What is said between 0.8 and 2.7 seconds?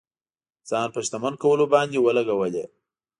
په شتمن کولو باندې ولګولې.